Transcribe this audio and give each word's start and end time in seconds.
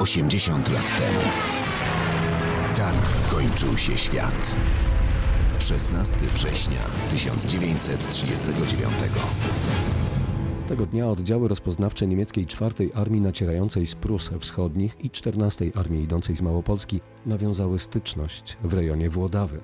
80 0.00 0.70
lat 0.72 0.98
temu. 0.98 1.20
Tak 2.76 2.96
kończył 3.30 3.78
się 3.78 3.96
świat. 3.96 4.56
16 5.58 6.18
września 6.26 6.78
1939. 7.10 8.92
Tego 10.68 10.86
dnia 10.86 11.06
oddziały 11.06 11.48
rozpoznawcze 11.48 12.06
niemieckiej 12.06 12.46
czwartej 12.46 12.90
Armii 12.94 13.20
nacierającej 13.20 13.86
z 13.86 13.94
Prus 13.94 14.30
Wschodnich 14.40 14.96
i 15.00 15.10
14 15.10 15.72
Armii 15.74 16.02
idącej 16.02 16.36
z 16.36 16.42
Małopolski 16.42 17.00
nawiązały 17.26 17.78
styczność 17.78 18.56
w 18.64 18.74
rejonie 18.74 19.10
Włodawy. 19.10 19.60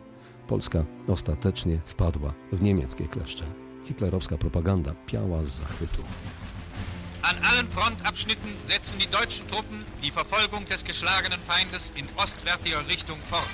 Polska 0.46 0.84
ostatecznie 1.08 1.80
wpadła 1.84 2.34
w 2.52 2.62
niemieckie 2.62 3.08
kleszcze. 3.08 3.44
Hitlerowska 3.84 4.38
propaganda 4.38 4.94
piała 5.06 5.42
z 5.42 5.48
zachwytu. 5.48 6.02
An 7.28 7.36
allen 7.44 7.68
Frontabschnitten 7.68 8.50
setzen 8.64 8.98
die 8.98 9.10
deutschen 9.10 9.46
Truppen 9.50 9.84
die 10.02 10.10
Verfolgung 10.10 10.64
des 10.64 10.82
geschlagenen 10.82 11.40
Feindes 11.46 11.92
in 11.94 12.06
ostwärtiger 12.16 12.82
Richtung 12.88 13.18
fort. 13.30 13.50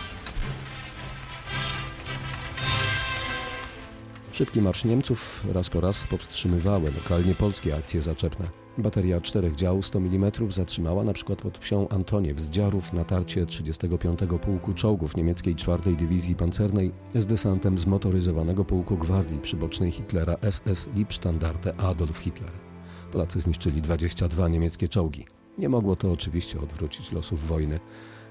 Szybki 4.32 4.62
marsz 4.62 4.84
Niemców 4.84 5.44
raz 5.52 5.70
po 5.70 5.80
raz 5.80 6.04
powstrzymywały 6.04 6.92
lokalnie 6.92 7.34
polskie 7.34 7.76
akcje 7.76 8.02
zaczepne. 8.02 8.48
Bateria 8.78 9.20
czterech 9.20 9.54
dział 9.54 9.82
100 9.82 9.98
mm 9.98 10.32
zatrzymała 10.48 11.12
przykład 11.12 11.42
pod 11.42 11.58
wsią 11.58 11.88
Antoniew 11.88 12.40
z 12.40 12.50
Dziarów 12.50 12.92
natarcie 12.92 13.46
35 13.46 14.20
Pułku 14.42 14.74
Czołgów 14.74 15.16
niemieckiej 15.16 15.56
4 15.56 15.96
Dywizji 15.96 16.34
Pancernej 16.34 16.92
z 17.14 17.26
desantem 17.26 17.78
zmotoryzowanego 17.78 18.64
Pułku 18.64 18.96
Gwardii 18.96 19.38
Przybocznej 19.38 19.90
Hitlera 19.92 20.36
SS 20.50 20.88
Liebstandarte 20.94 21.76
Adolf 21.76 22.18
Hitler. 22.18 22.73
Polacy 23.14 23.40
zniszczyli 23.40 23.82
22 23.82 24.48
niemieckie 24.48 24.88
czołgi. 24.88 25.26
Nie 25.58 25.68
mogło 25.68 25.96
to 25.96 26.12
oczywiście 26.12 26.60
odwrócić 26.60 27.12
losów 27.12 27.46
wojny. 27.46 27.80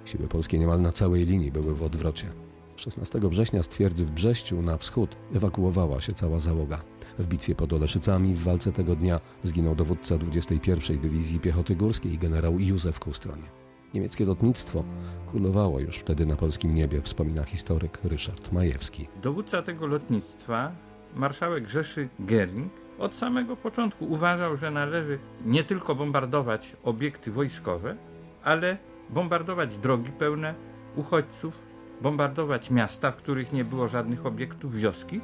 Siły 0.05 0.27
polskie 0.27 0.59
niemal 0.59 0.81
na 0.81 0.91
całej 0.91 1.25
linii 1.25 1.51
były 1.51 1.75
w 1.75 1.83
odwrocie. 1.83 2.27
16 2.75 3.19
września 3.19 3.63
z 3.63 3.67
twierdzy 3.67 4.05
w 4.05 4.11
Brześciu 4.11 4.61
na 4.61 4.77
wschód 4.77 5.15
ewakuowała 5.33 6.01
się 6.01 6.13
cała 6.13 6.39
załoga. 6.39 6.83
W 7.19 7.27
bitwie 7.27 7.55
pod 7.55 7.73
Oleszycami 7.73 8.33
w 8.33 8.43
walce 8.43 8.71
tego 8.71 8.95
dnia 8.95 9.19
zginął 9.43 9.75
dowódca 9.75 10.17
21 10.17 10.99
Dywizji 10.99 11.39
Piechoty 11.39 11.75
Górskiej 11.75 12.17
generał 12.17 12.59
Józef 12.59 12.99
Kustronie. 12.99 13.47
Niemieckie 13.93 14.25
lotnictwo 14.25 14.83
królowało 15.31 15.79
już 15.79 15.97
wtedy 15.97 16.25
na 16.25 16.35
polskim 16.35 16.75
niebie, 16.75 17.01
wspomina 17.01 17.43
historyk 17.43 17.99
Ryszard 18.03 18.51
Majewski. 18.51 19.07
Dowódca 19.21 19.61
tego 19.61 19.87
lotnictwa, 19.87 20.71
marszałek 21.15 21.69
Rzeszy 21.69 22.09
Gering, 22.19 22.82
od 22.99 23.15
samego 23.15 23.55
początku 23.55 24.05
uważał, 24.05 24.57
że 24.57 24.71
należy 24.71 25.19
nie 25.45 25.63
tylko 25.63 25.95
bombardować 25.95 26.75
obiekty 26.83 27.31
wojskowe, 27.31 27.95
ale 28.43 28.77
bombardować 29.09 29.77
drogi 29.77 30.11
pełne 30.11 30.53
uchodźców, 30.95 31.53
bombardować 32.01 32.71
miasta, 32.71 33.11
w 33.11 33.15
których 33.15 33.53
nie 33.53 33.65
było 33.65 33.87
żadnych 33.87 34.25
obiektów, 34.25 34.75
wioski, 34.75 35.21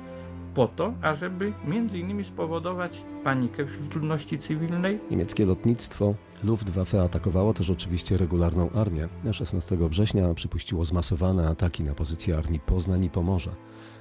po 0.55 0.67
to, 0.67 0.93
ażeby 1.01 1.53
między 1.67 1.97
innymi 1.97 2.25
spowodować 2.25 3.01
panikę 3.23 3.65
wśród 3.65 3.95
ludności 3.95 4.39
cywilnej. 4.39 4.99
Niemieckie 5.11 5.45
lotnictwo 5.45 6.15
Luftwaffe 6.43 7.01
atakowało 7.01 7.53
też 7.53 7.69
oczywiście 7.69 8.17
regularną 8.17 8.69
armię. 8.69 9.07
16 9.31 9.77
września 9.77 10.33
przypuściło 10.33 10.85
zmasowane 10.85 11.47
ataki 11.47 11.83
na 11.83 11.93
pozycje 11.93 12.37
armii 12.37 12.59
Poznań 12.59 13.03
i 13.03 13.09
Pomorza. 13.09 13.51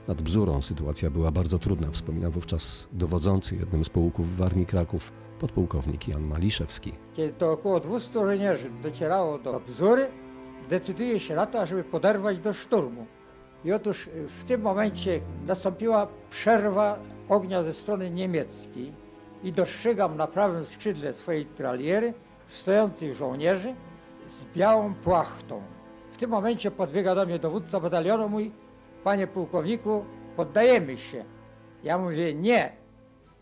Nad 0.09 0.23
Bzurą 0.23 0.63
sytuacja 0.63 1.11
była 1.11 1.31
bardzo 1.31 1.59
trudna, 1.59 1.91
wspomina 1.91 2.31
wówczas 2.31 2.89
dowodzący 2.93 3.57
jednym 3.57 3.85
z 3.85 3.89
pułków 3.89 4.37
w 4.37 4.43
Armii 4.43 4.67
Kraków, 4.67 5.13
podpułkownik 5.41 6.09
Jan 6.09 6.23
Maliszewski. 6.23 6.93
Kiedy 7.15 7.33
to 7.33 7.53
około 7.53 7.81
200 7.81 8.13
żołnierzy 8.13 8.71
docierało 8.83 9.39
do 9.39 9.61
Bzury, 9.61 10.07
decyduje 10.69 11.21
się 11.21 11.35
na 11.35 11.47
to, 11.47 11.61
ażeby 11.61 11.85
poderwać 11.85 12.39
do 12.39 12.53
szturmu. 12.53 13.07
I 13.69 13.73
otóż 13.73 14.09
w 14.39 14.45
tym 14.45 14.61
momencie 14.61 15.21
nastąpiła 15.47 16.07
przerwa 16.31 16.99
ognia 17.29 17.63
ze 17.63 17.73
strony 17.73 18.11
niemieckiej 18.11 18.93
i 19.43 19.53
dostrzegam 19.53 20.17
na 20.17 20.27
prawym 20.27 20.67
skrzydle 20.67 21.13
swojej 21.13 21.47
traliery 21.47 22.15
stojących 22.47 23.15
żołnierzy 23.15 23.75
z 24.27 24.57
białą 24.57 24.95
płachtą. 24.95 25.63
W 26.13 26.17
tym 26.17 26.31
momencie 26.31 26.71
podbiega 26.71 27.15
do 27.15 27.27
mnie 27.27 27.39
dowódca 27.39 27.81
batalionu 27.81 28.29
mój, 28.29 28.53
panie 29.05 29.27
pułkowniku, 29.27 30.05
poddajemy 30.37 30.97
się. 30.97 31.25
Ja 31.85 31.99
mówię, 31.99 32.35
nie, 32.35 32.73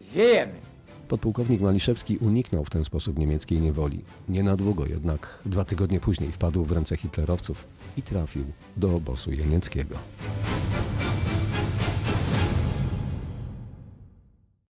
wiejemy. 0.00 0.65
Podpułkownik 1.08 1.60
Maliszewski 1.60 2.18
uniknął 2.18 2.64
w 2.64 2.70
ten 2.70 2.84
sposób 2.84 3.18
niemieckiej 3.18 3.60
niewoli. 3.60 4.00
Nie 4.28 4.42
na 4.42 4.56
długo 4.56 4.86
jednak, 4.86 5.42
dwa 5.46 5.64
tygodnie 5.64 6.00
później 6.00 6.32
wpadł 6.32 6.64
w 6.64 6.72
ręce 6.72 6.96
hitlerowców 6.96 7.66
i 7.96 8.02
trafił 8.02 8.44
do 8.76 8.94
obozu 8.94 9.32
jenieckiego. 9.32 9.96